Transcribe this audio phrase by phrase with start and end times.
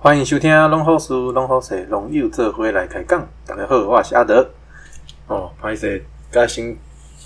[0.00, 3.20] 欢迎收听《龙好书龙好事龙友这回来开讲》。
[3.44, 4.48] 大家好，我是阿德。
[5.26, 6.00] 哦，不好意思，
[6.46, 6.76] 先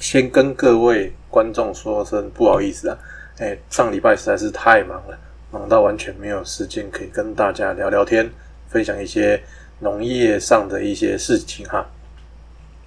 [0.00, 2.96] 先跟各位观众说声不好意思啊。
[3.36, 5.18] 哎，上礼拜实在是太忙了，
[5.50, 8.30] 忙到完全没有时间可以跟大家聊聊天，
[8.70, 9.42] 分享一些
[9.80, 11.86] 农业上的一些事情哈。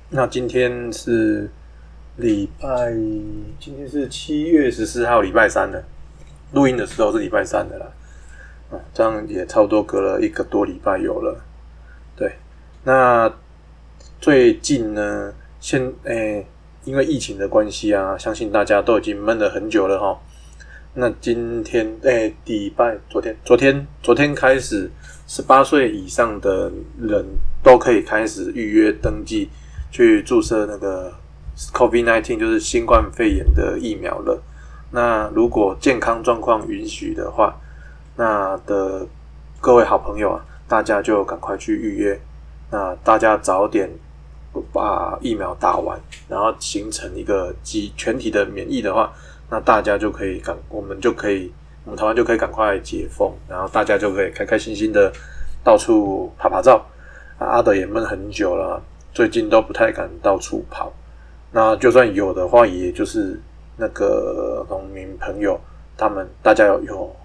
[0.09, 1.47] 那今天是
[2.15, 2.91] 礼拜，
[3.59, 5.83] 今天是七月十四号，礼拜三了。
[6.54, 7.86] 录音的时候是礼拜三的啦。
[8.71, 11.44] 啊，这样也差不多隔了一个多礼拜有了。
[12.16, 12.31] 对，
[12.84, 13.31] 那
[14.20, 16.45] 最近呢，现诶，
[16.84, 20.20] 因为疫情的关系啊，相信大家都已经闷了很久了哈。
[20.94, 24.89] 那今天诶，礼拜昨天，昨天，昨天开始，
[25.27, 27.25] 十八岁以上的人
[27.61, 29.50] 都可以开始预约登记
[29.91, 31.13] 去注射那个
[31.73, 34.41] COVID-19，就是新冠肺炎的疫苗了。
[34.91, 37.59] 那如果健康状况允许的话，
[38.15, 39.05] 那的
[39.59, 42.19] 各位好朋友啊，大家就赶快去预约。
[42.71, 43.89] 那大家早点
[44.72, 45.99] 把疫苗打完，
[46.30, 49.11] 然后形成一个集全体的免疫的话，
[49.49, 51.52] 那大家就可以赶，我们就可以，
[51.83, 55.11] 我们台湾就可以赶快解封，然后大家就可以开开心心的
[55.63, 56.83] 到处拍拍照。
[57.38, 58.81] 阿德也闷很久了，
[59.13, 60.91] 最近都不太敢到处跑。
[61.52, 63.39] 那就算有的话，也就是
[63.75, 65.59] 那个农民朋友
[65.97, 67.16] 他们，大家有有。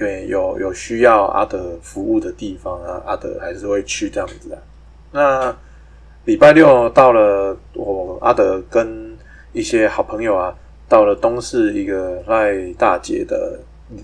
[0.00, 4.58] 因为有有需要阿德服务的地方啊，阿德还是会去这样子啊。
[5.12, 5.56] 那
[6.24, 9.16] 礼拜六到了，我阿德跟
[9.52, 10.54] 一些好朋友啊，
[10.88, 13.58] 到了东市一个赖大姐的，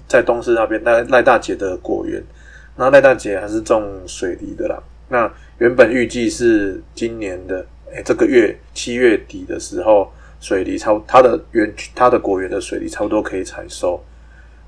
[0.08, 2.22] 在东市那边赖赖大姐的果园。
[2.76, 4.82] 那赖大姐还是种水梨的啦。
[5.08, 14.02] 那原本预计是今年的哎这个月七月底的时候，水梨超它的园它的果园的水梨差不多可以采收。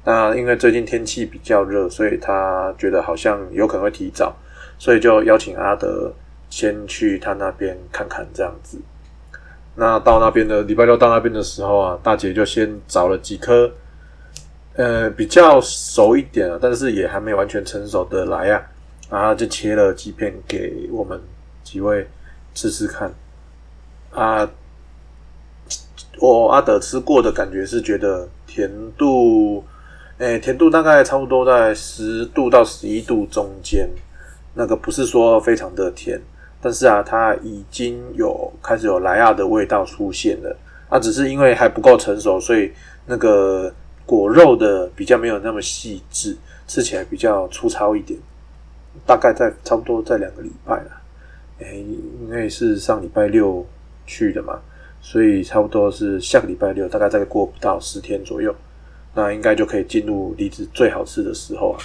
[0.08, 4.32] 那因为最近天气比较热，所以他觉得好像有可能会提早，
[4.78, 6.12] 所以就邀请阿德
[6.48, 8.78] 先去他那边看看这样子。
[9.74, 13.68] 那到那边的礼拜六到那边的时候啊，大姐就先找了几颗，
[14.74, 18.62] 呃，比较熟一点啊，但是也还没完全成熟的来啊，
[19.10, 21.20] 然后就切了几片给我们
[21.64, 22.06] 几位
[22.54, 23.12] 吃吃看。
[24.12, 24.48] 啊，
[26.20, 29.64] 我阿德吃过的感觉是觉得甜度。
[30.18, 33.86] 诶，甜度大概差不多在十度到十一度中间，
[34.54, 36.18] 那个不是说非常的甜，
[36.60, 40.56] 但是啊，它已经有开始有莱亚的味道出现了。
[40.88, 42.72] 啊，只是因为还不够成熟，所以
[43.06, 43.70] 那个
[44.06, 46.34] 果肉的比较没有那么细致，
[46.66, 48.18] 吃起来比较粗糙一点。
[49.04, 50.90] 大概在差不多在两个礼拜了，
[51.58, 51.84] 诶，
[52.22, 53.66] 因为是上礼拜六
[54.06, 54.58] 去的嘛，
[55.02, 58.54] 所以差不多是下个礼拜六，大概再过不到十天左右。
[59.16, 61.80] 那应该就可以进入梨子最好吃的时候啊。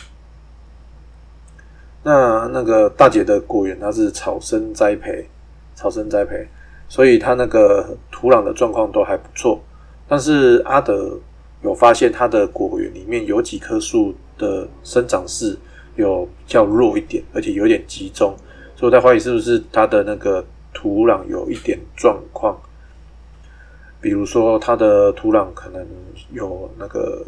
[2.03, 5.25] 那那个大姐的果园，它是草生栽培，
[5.73, 6.45] 草生栽培，
[6.89, 9.61] 所以它那个土壤的状况都还不错。
[10.07, 11.17] 但是阿德
[11.63, 15.57] 有发现，它的果园里面有几棵树的生长势
[15.95, 18.35] 有比较弱一点，而且有点集中，
[18.75, 20.43] 所以我在怀疑是不是它的那个
[20.73, 22.59] 土壤有一点状况。
[24.01, 25.85] 比如说，它的土壤可能
[26.31, 27.23] 有那个，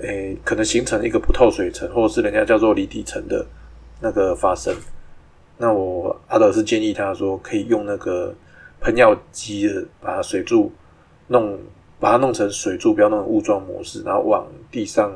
[0.00, 3.44] 诶，可能形成一个不透水层，或者是人家叫做离底层的
[4.00, 4.74] 那个发生。
[5.58, 8.34] 那我阿德是建议他说，可以用那个
[8.80, 10.72] 喷药机的，把水柱
[11.26, 11.58] 弄，
[11.98, 15.12] 把它弄成水柱，不要弄成雾状模式，然后往地上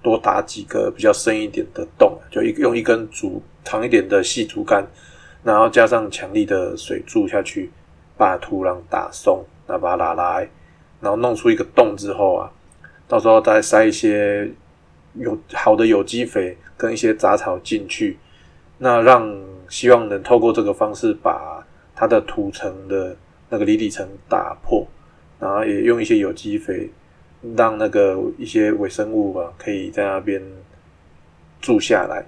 [0.00, 4.86] 多打几个比较深一点的洞，就一用一根竹长一点的细竹竿，
[5.42, 7.72] 然后加上强力的水柱下去，
[8.16, 9.44] 把土壤打松。
[9.68, 10.48] 那把它拿来，
[11.00, 12.50] 然后弄出一个洞之后啊，
[13.06, 14.50] 到时候再塞一些
[15.12, 18.18] 有好的有机肥跟一些杂草进去，
[18.78, 19.30] 那让
[19.68, 21.64] 希望能透过这个方式把
[21.94, 23.14] 它的土层的
[23.50, 24.86] 那个离底层打破，
[25.38, 26.88] 然后也用一些有机肥，
[27.54, 30.42] 让那个一些微生物啊可以在那边
[31.60, 32.24] 住下来，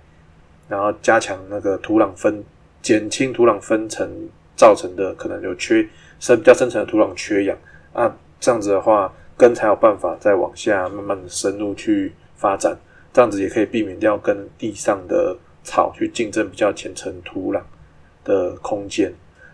[0.68, 2.44] 然后加强那个土壤分，
[2.82, 4.06] 减轻土壤分层
[4.54, 5.88] 造成的可能有缺。
[6.20, 7.56] 深比较深层的土壤缺氧
[7.92, 12.78] 啊，这样子的话，根才有办法再往下慢慢的深入去发展，
[13.12, 17.60] 这样子也可以避免掉跟地上的草去竞争比较浅层土壤
[18.22, 19.12] 的空间。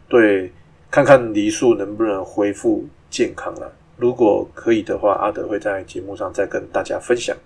[0.08, 0.52] 对，
[0.90, 3.72] 看看梨树能不能恢复健康了。
[3.96, 7.36] 如果可以的话，阿德会在节目上再跟大家分享。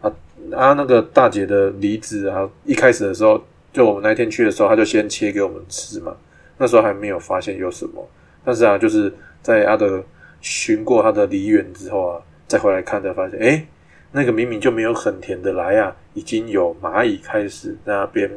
[0.00, 0.12] 啊
[0.52, 6.14] 啊，那个大姐的梨子啊，一开始的时候，就我们那天去的时候，他就先切给我们吃嘛。
[6.58, 8.06] 那时候还没有发现有什么，
[8.44, 9.12] 但是啊，就是
[9.42, 10.02] 在阿德
[10.40, 13.66] 寻过他的梨园之后啊，再回来看才发现，哎，
[14.12, 18.30] 那个明明就没有很甜的来啊，已经有蚂蚁开始那边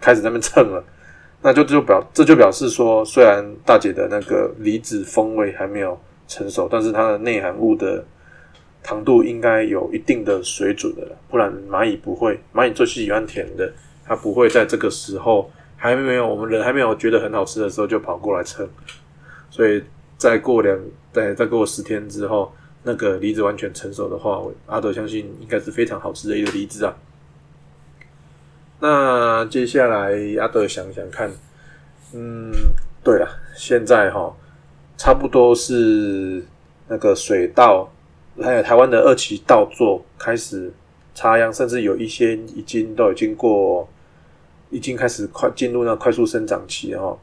[0.00, 0.84] 开始在那边蹭了，
[1.42, 5.98] 那就就表这就表示说，虽然大姐的那个梨子风味还没有
[6.28, 8.04] 成熟，但是它的内含物的
[8.82, 13.72] 糖度应该有一定的水准的了，不然蚂蚁不会，蚂蚁最喜欢甜的，
[14.04, 15.50] 它不会在这个时候
[15.86, 18.68] 还没有我们人还没有觉得很好吃的时候就跑过来蹭，
[19.48, 19.82] 所以
[20.18, 20.78] 再过两
[21.12, 22.52] 再再过十天之后。
[22.88, 26.96] 那个梨子完全成熟的话，阿德相信应该是非常好吃的一个梨子啊。
[28.78, 31.28] 那接下来阿德想想看，
[32.14, 32.52] 嗯，
[33.02, 34.32] 对了，现在哈
[34.96, 36.40] 差不多是
[36.86, 37.90] 那个水稻
[38.40, 40.72] 还有台湾的二期稻作开始
[41.12, 43.88] 插秧，甚至有一些已经都已经过，
[44.70, 47.16] 已经开始快进入那快速生长期哈。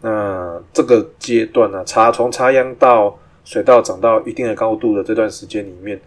[0.00, 6.00] 那这个阶段呢，插从插秧到水稻长到一定的高度的这段时间里面，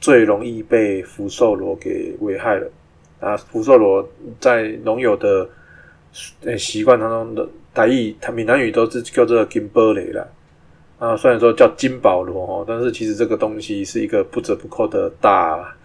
[0.00, 2.70] 最容易被福寿螺给危害了
[3.20, 3.36] 啊！
[3.36, 4.08] 福寿螺
[4.40, 5.48] 在农友的
[6.42, 10.26] 呃习惯当中的台语、闽南语都是叫做金宝雷了
[10.98, 11.16] 啊。
[11.16, 15.76] 虽然说叫金宝螺哦，但是其实这个东西是一个不折不扣的大，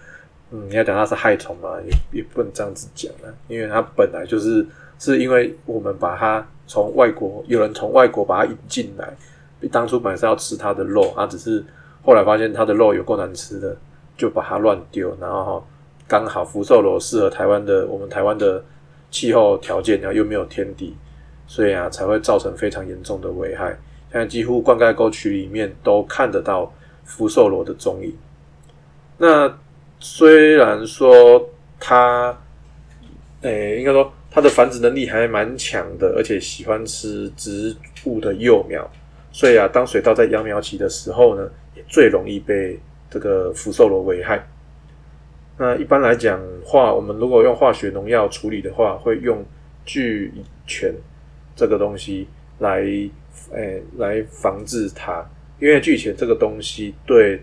[0.56, 4.64] 嗯，你要讲它是害虫嘛，也也不能这样子讲啊，因为它本来就是
[5.00, 9.12] 是因为我们把它从外国有人从外国把它引进来。
[9.72, 11.64] 当初本来是要吃它的肉，啊，只是
[12.04, 13.76] 后来发现它的肉有够难吃的，
[14.16, 15.18] 就把它乱丢。
[15.20, 15.66] 然后
[16.06, 18.62] 刚好福寿螺适合台湾的我们台湾的
[19.10, 20.94] 气候条件，然后又没有天敌，
[21.48, 23.70] 所以啊才会造成非常严重的危害。
[24.12, 26.72] 现在几乎灌溉沟渠里面都看得到
[27.06, 28.14] 福寿螺的踪影。
[29.18, 29.48] 那
[30.06, 32.38] 虽然说它，
[33.40, 37.74] 诶，应该说它的繁殖能力还蛮强的，而且喜欢吃植
[38.04, 38.86] 物的幼苗。
[39.32, 42.78] 所以啊，当水稻在秧苗期的时候呢，也最容易被
[43.10, 44.46] 这个福寿螺危害。
[45.58, 49.42] 那一般来讲，化我们如果用化学农药处理的话，会用
[49.86, 50.94] 聚乙醛
[51.56, 52.28] 这个东西
[52.60, 52.82] 来，
[53.54, 55.26] 诶，来防治它。
[55.62, 57.42] 因为聚乙醛这个东西对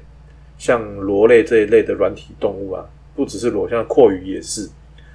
[0.61, 2.85] 像螺类这一类的软体动物啊，
[3.17, 4.69] 不只是螺，像阔鱼也是，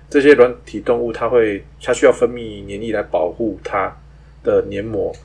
[0.09, 3.95] 这些软体动物它会它需要分泌黏液来保护它
[4.43, 5.15] 的黏膜。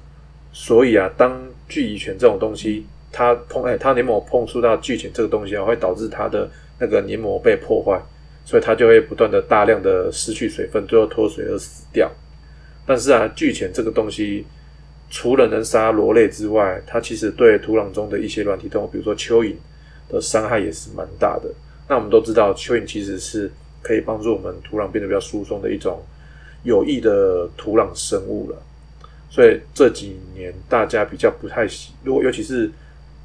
[0.53, 1.41] 所以啊，当
[1.71, 6.47] 聚乙醛这种东西，它碰哎，它黏膜碰触到聚乙醛这个东西啊，会导致它的
[6.79, 7.99] 那个黏膜被破坏，
[8.45, 12.11] 所以它就会不断的大量的失去水分，最后脱水而死掉。
[12.85, 14.45] 但是啊，聚乙醛这个东西
[15.09, 19.55] 除了能杀螺类之外，它其实对土壤中的一些软体动物，比如说蚯蚓
[20.11, 21.51] 的伤害也是蛮大的。
[21.89, 23.51] 那我们都知道，蚯蚓其实是
[23.83, 26.01] 可以帮助我们土壤变得比较疏松的一种
[26.63, 28.57] 有益的土壤生物了。
[29.29, 32.71] 所以这几年大家比较不太喜，如果尤其是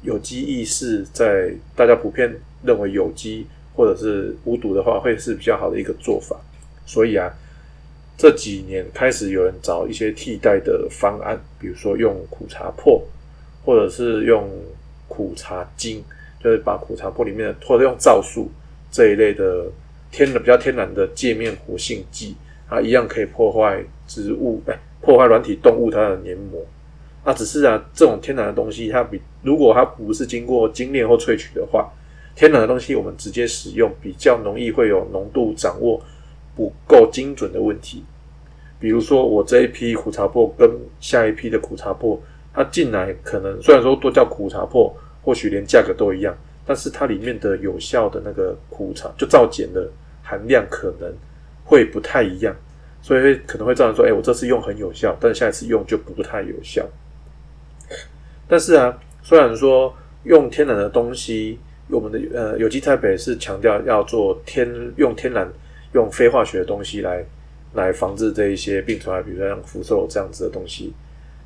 [0.02, 6.36] 有机意识在大家普遍认为有机或者是无毒的话，会是比较好的一个做法。
[6.86, 7.28] 所以啊，
[8.16, 13.02] 这几年开始有人找一些替代的方案，比如说用苦茶粕，
[13.64, 14.48] 或者是用
[15.08, 16.04] 苦茶精，
[16.42, 18.50] 就是把苦茶粕里面的，或者用皂素
[18.90, 19.66] 这一类的
[20.10, 22.34] 天然比较天然的界面活性剂，
[22.68, 24.78] 啊，一样可以破坏植物，哎。
[25.02, 26.60] 破坏软体动物它的黏膜，
[27.24, 31.88] 那只是啊，这种天然的东西，它比如果它不是经过精炼或萃取的话，
[32.34, 36.02] 天然的东西我们直接使用，比较容易会有浓度掌握
[36.56, 38.02] 不够精准的问题。
[38.80, 42.18] 比如说，我这一批苦茶粕跟下一批的苦茶粕，
[42.52, 44.92] 它进来可能虽然说都叫苦茶粕，
[45.26, 46.32] 或许连价格都一样，
[46.64, 49.90] 但是它里面的有效的那个苦茶就皂碱的
[50.22, 51.12] 含量可能
[51.64, 52.54] 会不太一样。
[53.02, 56.84] 所以可能会造成说，哎，我这次用很有效，但下一次用就不太有效。
[58.48, 65.48] 但是啊，虽然说用天然的东西，我们的呃有机栽培是强调要做天用天然
[65.92, 67.24] 用非化学的东西来
[67.74, 70.92] 来防治这一些病虫害，比如说像福寿这样子的东西。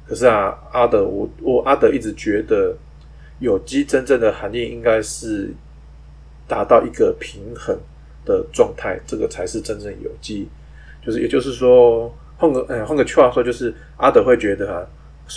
[0.06, 2.74] 可是啊，阿德我我阿德一直觉得
[3.40, 5.52] 有机真正的含义应该是
[6.46, 7.76] 达到一个平衡
[8.24, 10.46] 的状态，这个才是真正有机。
[11.04, 14.86] 就是，也就是说，换个呃，换个句话说，就是阿德会觉得啊，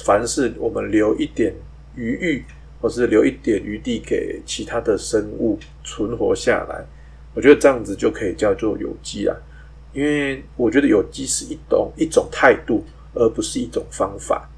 [0.05, 1.53] 凡是我们留一点
[1.95, 2.43] 余裕，
[2.81, 6.85] 或是留一点余地给其他的生物存活下来，
[7.33, 9.35] 我觉得这样子就可以叫做有机啊。
[9.93, 12.83] 因为我觉得有机是一种一种态度，
[13.13, 14.49] 而不是一种方法。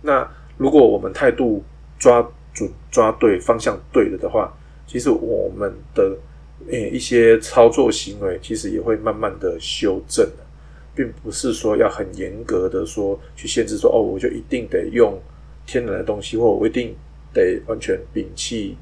[0.00, 0.26] 那
[0.56, 1.62] 如果我们态度
[1.98, 2.26] 抓
[2.58, 4.52] 准、抓对方向对了的话，
[4.86, 6.16] 其实我们的。
[6.68, 10.28] 诶，一些操作行为其实也会慢慢的修正
[10.92, 15.16] 并不是说要很严格的说去限制说哦，我就一定得用
[15.64, 16.96] 天然的东西，或我一定
[17.32, 18.76] 得完全摒弃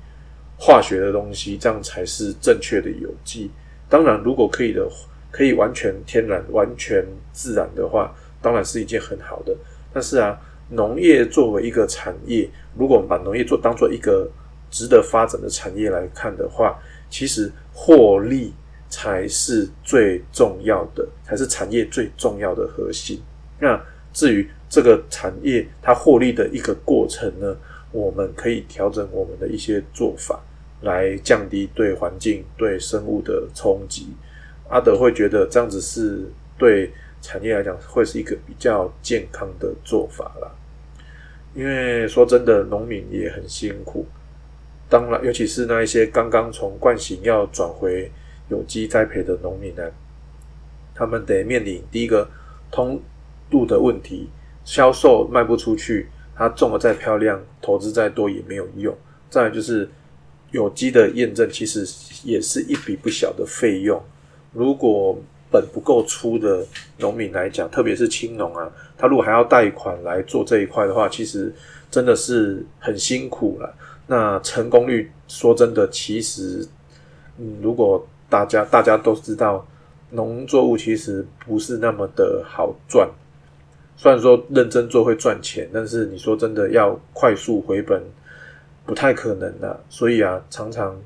[0.59, 3.51] 化学的东西，这样才是正确的有机。
[3.91, 4.89] 当然，如果可以的，
[5.31, 9.55] 可以完全天然、完全自然的话，当然是一件很好的。
[9.93, 14.29] 但是啊，农业作为一个产业，如果我们把农业做当做一个
[14.71, 18.53] 值得发展的产业来看的话，其实获利
[18.89, 23.21] 才是最重要的，才是产业最重要的核心。
[23.61, 23.81] 那
[24.13, 27.57] 至于这个产业它获利的一个过程呢，
[27.93, 30.41] 我们可以调整我们的一些做法，
[30.83, 34.09] 来降低对环境、对生物的冲击。
[34.69, 36.25] 阿德会觉得这样子是
[36.59, 36.93] 对
[37.27, 40.49] 产业来讲会是一个比较健康的做法啦。
[41.55, 44.07] 因为说真的，农民也很辛苦。
[44.89, 48.09] 当然，尤其是那一些刚刚从惯型要转回
[48.49, 49.83] 有机栽培的农民呢，
[50.95, 52.29] 他们得面临第一个
[52.71, 53.01] 通
[53.51, 54.29] 路的问题，
[54.65, 56.07] 销售卖不出去，
[56.37, 58.97] 它种的再漂亮，投资再多也没有用。
[59.29, 59.89] 再就是
[60.53, 61.85] 有机的验证，其实
[62.23, 64.01] 也是一笔不小的费用。
[64.53, 65.19] 如果
[65.63, 66.65] 不够出的
[66.99, 71.53] 农民来讲，特别是青农啊，他如果还要贷款来做这一块的话，其实
[71.91, 73.75] 真的是很辛苦了。
[74.07, 76.67] 那成功率说真的，其实，
[77.39, 79.67] 嗯，如果大家大家都知道，
[80.11, 83.09] 农作物其实不是那么的好赚。
[83.97, 88.01] 虽然说认真做会赚钱，但是你说真的要快速回本，
[88.85, 89.81] 不太可能的。
[89.89, 90.97] 所以啊，常常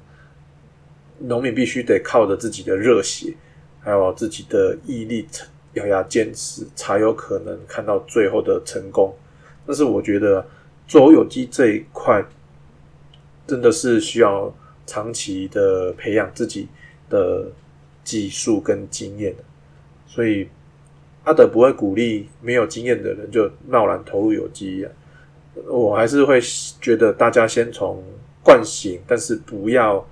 [1.20, 3.32] 农民必须得靠着自己的热血，
[3.80, 5.26] 还有自己的毅力，
[5.74, 9.14] 咬牙坚持，才有可能看到最后的成功。
[9.66, 10.46] 但是我觉得
[10.86, 12.24] 做有机这一块。
[13.46, 14.54] 真的是需要
[14.86, 16.68] 长期的培养自己
[17.08, 17.48] 的
[18.04, 19.34] 技术跟经验
[20.06, 20.48] 所以
[21.24, 24.92] 阿德不会鼓励没有经验的人就贸然投入有机啊。
[25.66, 26.40] 我还是会
[26.80, 28.00] 觉得大家先从
[28.44, 30.08] 惯性，但是不要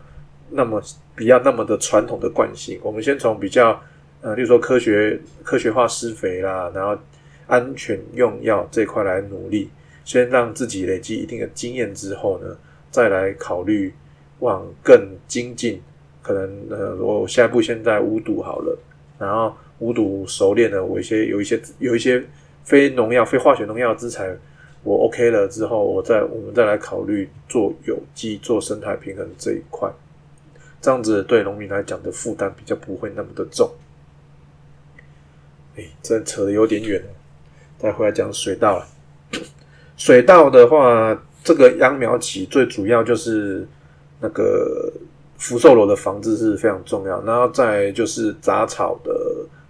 [0.51, 0.83] 那么
[1.15, 2.79] 不要那么的传统的惯性。
[2.83, 3.81] 我们先从比较
[4.21, 7.01] 呃，例如说科学科学化施肥啦，然后
[7.47, 9.71] 安全用药这块来努力，
[10.05, 12.57] 先让自己累积一定的经验之后呢。
[12.91, 13.93] 再来考虑
[14.39, 15.81] 往更精进，
[16.23, 18.79] 可能呃，我下一步现在无毒好了，
[19.19, 22.25] 然后无毒熟练了，我一些有一些有一些
[22.65, 24.35] 非农药、非化学农药资材，
[24.83, 29.89] 我 OK 了之后，我再我们再来考虑做有机、做生态平衡这一块，
[30.81, 33.71] 这样子对农民来讲的负担比较不会那么的重。
[35.77, 37.09] 哎，这扯的有点远了，
[37.79, 38.87] 再回来讲水稻了。
[39.97, 41.21] 水稻的话。
[41.45, 43.67] 这个秧苗期最主要就是
[44.21, 44.93] 那个
[45.39, 49.11] 福寿螺的防治是非常重要，然后再就是杂草的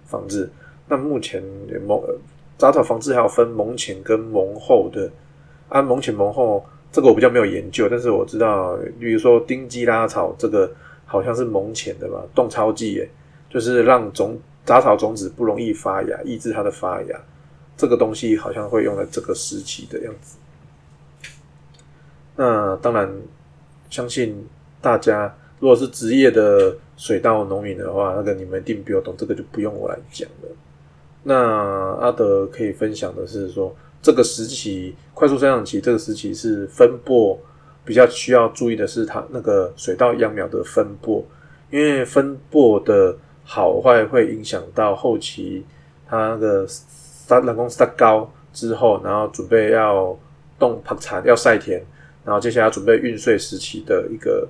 [0.03, 0.49] 防治。
[0.89, 1.41] 那目前
[1.87, 2.03] 蒙
[2.57, 5.09] 杂草防治还有分蒙前跟蒙后的，
[5.69, 10.69] 啊蒙前蒙后这个我比较没有研究，但是我知道，比如说丁基拉草这个
[11.09, 13.09] 好像是蒙前的吧，动超剂耶，
[13.49, 17.19] 就是让种杂草种子不容易发芽，抑制它的发芽，
[17.75, 20.37] 这个东西好像会用在这个时期的样子。
[22.35, 23.11] 那当然，
[23.89, 24.47] 相信
[24.79, 30.49] 大家如果是职业的水稻农民的话，那个你们一定比我懂，这个就不用我来讲了。
[31.23, 31.35] 那
[31.99, 37.37] 阿德可以分享的是说，这个时期快速生长期，这个时期是分播
[37.89, 41.25] 比较需要注意的是它那个水稻秧苗的分布，
[41.71, 45.65] 因为分布的好坏会影响到后期
[46.07, 50.15] 它那个撒人工撒高之后，然后准备要
[50.59, 51.83] 动盘产要晒田。
[52.23, 54.47] 然后接下来准备运穗时期的一个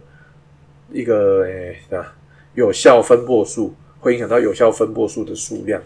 [0.92, 2.14] 一个诶啊
[2.56, 5.82] 有效分布数会影响到有效分布数的数量。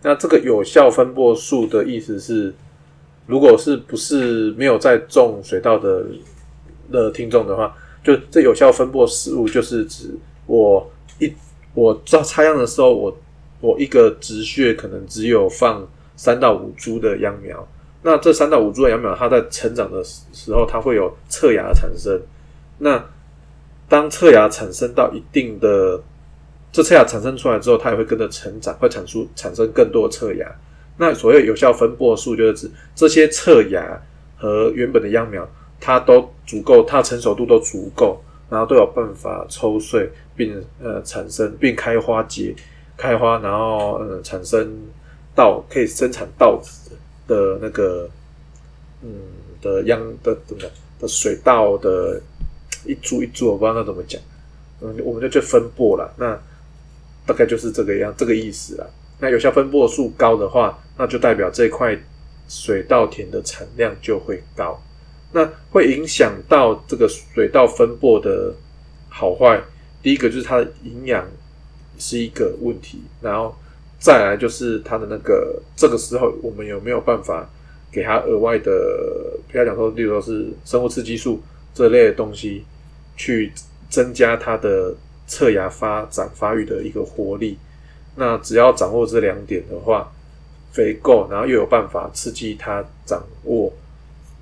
[0.00, 2.54] 那这个有效分布数的意思是，
[3.26, 6.06] 如果是不是没有在种水稻的
[6.90, 10.14] 的听众的话，就这有效分播数就是指
[10.46, 11.32] 我一
[11.74, 13.16] 我插插秧的时候，我
[13.60, 15.86] 我一个直穴可能只有放
[16.16, 17.66] 三到五株的秧苗。
[18.02, 22.20] 那这三到五株的秧苗，它在成长的时候，它会有侧芽产生。
[22.78, 23.02] 那
[23.88, 26.02] 当侧芽产生到一定的，
[26.70, 30.46] 这侧芽产生出来之后，它也会跟着成长，会产出产生更多的侧芽。
[30.98, 34.00] 那所谓有效分布数，就是指这些侧芽
[34.36, 35.48] 和原本的秧苗，
[35.84, 42.54] 它都足够，它成熟度都足够，然后都有办法抽穗，并呃产生并开花结
[42.96, 44.66] 开花，然后呃产生
[45.34, 46.90] 稻，可以生产稻子。
[47.26, 48.06] 的那个，
[49.00, 49.08] 嗯，
[49.62, 50.62] 的秧的怎么
[51.00, 52.20] 的水稻的
[52.84, 54.20] 一株一株，我不知道那怎么讲，
[54.82, 56.12] 嗯，我们就去分布了。
[56.18, 56.38] 那
[57.24, 58.86] 大概就是这个样，这个意思啦。
[59.18, 61.98] 那有效分布数高的话，那就代表这块
[62.46, 64.78] 水稻田的产量就会高。
[65.34, 68.54] 那会影响到这个水稻分布的
[69.08, 69.60] 好坏，
[70.00, 71.26] 第一个就是它的营养
[71.98, 73.52] 是一个问题，然后
[73.98, 77.50] 再来就是它的那个这个时候我们有没有办法
[77.90, 78.70] 给它额外的，
[79.50, 81.42] 不要讲说，例如说是生物刺激素
[81.74, 82.64] 这类的东西，
[83.16, 83.52] 去
[83.90, 84.94] 增加它的
[85.26, 87.58] 侧芽发展发育的一个活力。
[88.14, 90.12] 那只要掌握这两点的话，
[90.70, 93.72] 肥够，然后又有办法刺激它掌握，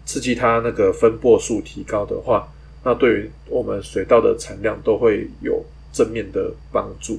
[0.05, 2.49] 刺激它那个分布数提高的话，
[2.85, 7.19] 那对于我们水稻的产量都会有正面的帮助。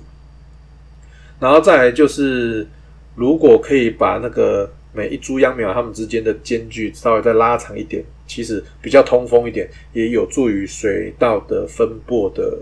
[1.40, 2.68] 然后再来就是，
[3.16, 12.58] 如果可以把那个每一株秧苗它们之间的间距稍微再拉长一点，其实比较通风一点，也有助于水稻的分布的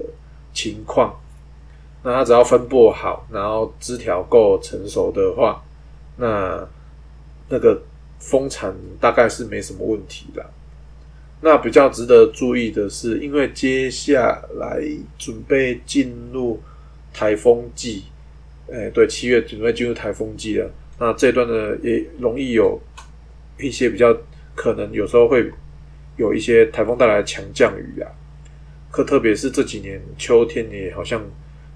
[0.53, 1.13] 情况。
[2.03, 5.61] 那它只要分布好，然后枝条够成熟的话，
[6.17, 6.67] 那
[7.49, 7.79] 那个
[8.21, 10.45] 丰产大概是没什么问题啦。
[11.41, 14.81] 那比较值得注意的是，因为接下来
[15.17, 16.61] 准备进入
[17.11, 18.03] 台风季，
[18.71, 20.71] 哎，对，七月准备进入台风季了。
[20.99, 22.79] 那这段呢，也容易有
[23.59, 24.15] 一些比较
[24.55, 25.51] 可能，有时候会
[26.15, 28.07] 有一些台风带来的强降雨啊。
[28.91, 31.21] 可特别是这几年秋天也好像。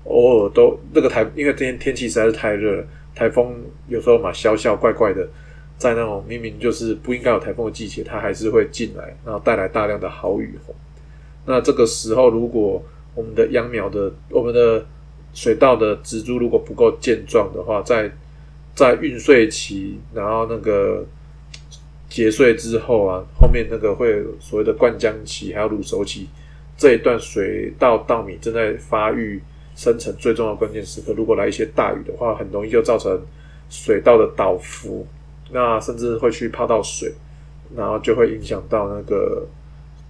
[0.08, 3.56] 偶尔都那个台，因为今天天气实在是太热了，台风
[3.88, 5.28] 有时候嘛，小小怪怪的，
[5.78, 10.54] 在那种明明就是不应该有台风的季节，它还是会进来，然后带来大量的好雨。
[11.46, 14.86] 那这个时候，如果我们的秧苗的、我们的
[15.34, 18.12] 水稻的植株如果不够健壮的话，在
[18.74, 21.06] 在孕穗期，然后那个
[22.10, 26.28] 结穗之后啊，后面那个会所谓的灌浆期，还有乳熟期
[26.78, 29.42] 这一段水稻稻米正在发育。
[29.78, 33.20] 生成最重要的关键时刻，如果来一些大雨的话，很容易就造成
[33.70, 35.06] 水稻的倒伏，
[35.52, 37.14] 那甚至会去泡到水，
[37.76, 39.46] 然后就会影响到那个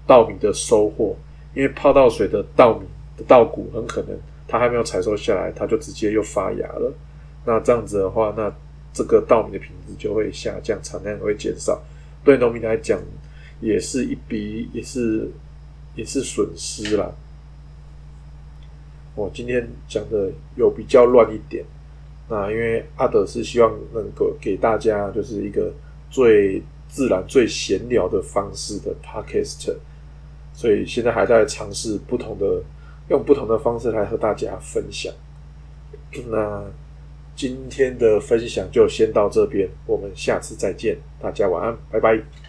[0.08, 1.15] 稻米的收获。
[1.54, 6.94] 因为泡到水的稻米的稻谷很可能它还没有采收下来，它就直接又发芽了。
[7.46, 8.54] 那这样子的话，那
[8.94, 11.81] 这个稻米的品质就会下降，产量会减少，
[12.24, 13.00] 对农民来讲
[13.62, 15.29] 也是一笔，也是
[15.96, 17.09] 也是损失啦。
[19.16, 21.64] 我今天讲的有比较乱一点，
[22.27, 25.72] 那因为阿德是希望能够给大家就是一个
[26.09, 29.75] 最自然、最闲聊的方式的 podcast，
[30.53, 32.64] 所以现在还在尝试不同的
[33.09, 35.14] 用不同的方式来和大家分享。
[36.29, 36.64] 那
[37.35, 42.45] 今天的分享就先到这边，我们下次再见，大家晚安，拜拜。